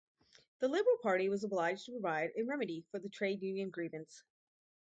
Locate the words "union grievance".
3.43-4.23